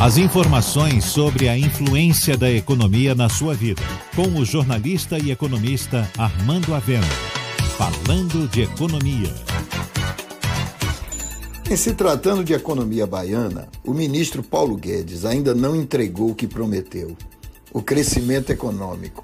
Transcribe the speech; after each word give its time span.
As 0.00 0.16
informações 0.16 1.04
sobre 1.04 1.46
a 1.46 1.58
influência 1.58 2.34
da 2.34 2.50
economia 2.50 3.14
na 3.14 3.28
sua 3.28 3.52
vida, 3.52 3.82
com 4.16 4.40
o 4.40 4.46
jornalista 4.46 5.18
e 5.18 5.30
economista 5.30 6.10
Armando 6.16 6.74
Avena. 6.74 7.06
Falando 7.76 8.48
de 8.48 8.62
economia. 8.62 9.30
Em 11.70 11.76
se 11.76 11.92
tratando 11.92 12.42
de 12.42 12.54
economia 12.54 13.06
baiana, 13.06 13.68
o 13.84 13.92
ministro 13.92 14.42
Paulo 14.42 14.74
Guedes 14.74 15.26
ainda 15.26 15.54
não 15.54 15.76
entregou 15.76 16.30
o 16.30 16.34
que 16.34 16.46
prometeu: 16.46 17.14
o 17.70 17.82
crescimento 17.82 18.48
econômico. 18.48 19.22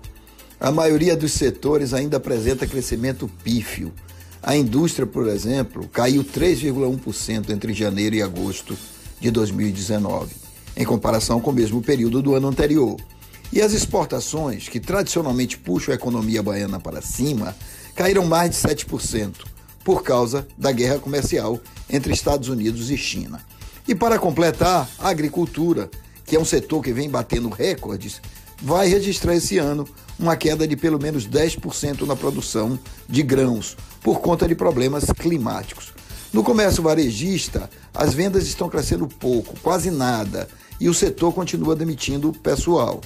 A 0.60 0.70
maioria 0.70 1.16
dos 1.16 1.32
setores 1.32 1.94
ainda 1.94 2.18
apresenta 2.18 2.66
crescimento 2.66 3.30
pífio. 3.42 3.94
A 4.42 4.54
indústria, 4.54 5.06
por 5.06 5.26
exemplo, 5.26 5.88
caiu 5.88 6.22
3,1% 6.22 7.48
entre 7.48 7.72
janeiro 7.72 8.14
e 8.14 8.20
agosto 8.20 8.76
de 9.18 9.30
2019 9.30 10.45
em 10.76 10.84
comparação 10.84 11.40
com 11.40 11.50
o 11.50 11.54
mesmo 11.54 11.80
período 11.82 12.20
do 12.20 12.34
ano 12.34 12.48
anterior. 12.48 12.96
E 13.52 13.62
as 13.62 13.72
exportações, 13.72 14.68
que 14.68 14.80
tradicionalmente 14.80 15.56
puxam 15.56 15.92
a 15.92 15.96
economia 15.96 16.42
baiana 16.42 16.78
para 16.78 17.00
cima, 17.00 17.56
caíram 17.94 18.26
mais 18.26 18.50
de 18.50 18.56
7% 18.56 19.46
por 19.84 20.02
causa 20.02 20.46
da 20.58 20.72
guerra 20.72 20.98
comercial 20.98 21.60
entre 21.88 22.12
Estados 22.12 22.48
Unidos 22.48 22.90
e 22.90 22.96
China. 22.96 23.40
E 23.88 23.94
para 23.94 24.18
completar, 24.18 24.88
a 24.98 25.08
agricultura, 25.08 25.88
que 26.24 26.34
é 26.34 26.40
um 26.40 26.44
setor 26.44 26.82
que 26.82 26.92
vem 26.92 27.08
batendo 27.08 27.48
recordes, 27.48 28.20
vai 28.60 28.88
registrar 28.88 29.36
esse 29.36 29.58
ano 29.58 29.86
uma 30.18 30.36
queda 30.36 30.66
de 30.66 30.76
pelo 30.76 30.98
menos 30.98 31.28
10% 31.28 32.02
na 32.02 32.16
produção 32.16 32.78
de 33.08 33.22
grãos, 33.22 33.76
por 34.02 34.20
conta 34.20 34.48
de 34.48 34.54
problemas 34.54 35.04
climáticos. 35.04 35.92
No 36.32 36.42
comércio 36.42 36.82
varejista, 36.82 37.70
as 37.94 38.12
vendas 38.12 38.46
estão 38.46 38.68
crescendo 38.68 39.06
pouco, 39.06 39.54
quase 39.62 39.90
nada, 39.90 40.48
e 40.80 40.88
o 40.88 40.94
setor 40.94 41.32
continua 41.32 41.76
demitindo 41.76 42.32
pessoal. 42.32 43.00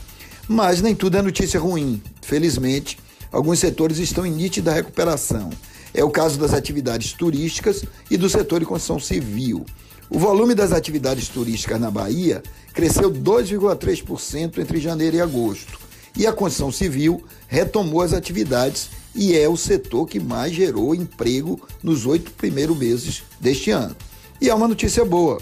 Mas 0.49 0.83
nem 0.83 0.95
tudo 0.95 1.17
é 1.17 1.23
notícia 1.23 1.61
ruim. 1.61 2.03
Felizmente, 2.23 2.99
alguns 3.31 3.59
setores 3.59 3.99
estão 3.99 4.27
em 4.27 4.33
nítida 4.33 4.73
recuperação. 4.73 5.51
É 5.95 6.03
o 6.03 6.11
caso 6.11 6.39
das 6.39 6.53
atividades 6.53 7.13
turísticas 7.13 7.85
e 8.11 8.17
do 8.17 8.29
setor 8.29 8.61
de 8.61 8.67
construção 8.67 8.99
civil. 8.99 9.65
O 10.09 10.19
volume 10.19 10.55
das 10.55 10.73
atividades 10.73 11.29
turísticas 11.29 11.81
na 11.81 11.91
Bahia 11.91 12.43
cresceu 12.73 13.11
2,3% 13.11 14.59
entre 14.59 14.81
janeiro 14.81 15.17
e 15.17 15.21
agosto. 15.21 15.79
E 16.17 16.27
a 16.27 16.33
construção 16.33 16.73
civil 16.73 17.25
retomou 17.47 18.03
as 18.03 18.13
atividades 18.13 18.91
e 19.15 19.37
é 19.37 19.49
o 19.49 19.57
setor 19.57 20.07
que 20.07 20.19
mais 20.19 20.53
gerou 20.53 20.95
emprego 20.95 21.61
nos 21.83 22.07
oito 22.07 22.33
primeiros 22.33 22.77
meses 22.77 23.23
deste 23.41 23.71
ano. 23.71 23.95
E 24.41 24.51
há 24.51 24.55
uma 24.55 24.67
notícia 24.67 25.05
boa 25.05 25.41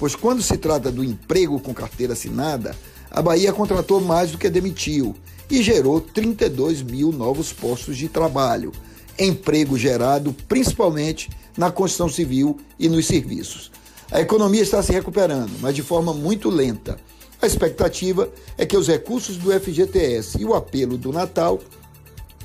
pois 0.00 0.16
quando 0.16 0.42
se 0.42 0.56
trata 0.56 0.90
do 0.90 1.04
emprego 1.04 1.60
com 1.60 1.74
carteira 1.74 2.14
assinada, 2.14 2.74
a 3.10 3.20
Bahia 3.20 3.52
contratou 3.52 4.00
mais 4.00 4.32
do 4.32 4.38
que 4.38 4.48
demitiu 4.48 5.14
e 5.50 5.62
gerou 5.62 6.00
32 6.00 6.80
mil 6.80 7.12
novos 7.12 7.52
postos 7.52 7.98
de 7.98 8.08
trabalho, 8.08 8.72
emprego 9.18 9.76
gerado 9.76 10.34
principalmente 10.48 11.28
na 11.54 11.70
construção 11.70 12.08
civil 12.08 12.58
e 12.78 12.88
nos 12.88 13.06
serviços. 13.06 13.70
A 14.10 14.22
economia 14.22 14.62
está 14.62 14.82
se 14.82 14.90
recuperando, 14.90 15.52
mas 15.60 15.74
de 15.74 15.82
forma 15.82 16.14
muito 16.14 16.48
lenta. 16.48 16.98
A 17.42 17.46
expectativa 17.46 18.28
é 18.56 18.64
que 18.64 18.76
os 18.76 18.88
recursos 18.88 19.36
do 19.36 19.52
FGTS 19.52 20.40
e 20.40 20.46
o 20.46 20.54
apelo 20.54 20.96
do 20.96 21.12
Natal 21.12 21.60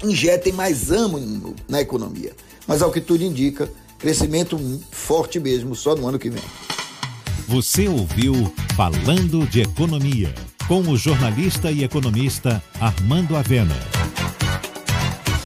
injetem 0.04 0.52
mais 0.52 0.92
ânimo 0.92 1.56
na 1.70 1.80
economia. 1.80 2.34
Mas 2.68 2.82
ao 2.82 2.92
que 2.92 3.00
tudo 3.00 3.24
indica, 3.24 3.72
crescimento 3.98 4.60
forte 4.92 5.40
mesmo 5.40 5.74
só 5.74 5.96
no 5.96 6.08
ano 6.08 6.20
que 6.20 6.30
vem. 6.30 6.44
Você 7.48 7.88
ouviu 7.88 8.54
Falando 8.76 9.48
de 9.48 9.62
Economia, 9.62 10.34
com 10.68 10.82
o 10.82 10.98
jornalista 10.98 11.72
e 11.72 11.84
economista 11.84 12.62
Armando 12.82 13.36
Avena. 13.36 13.95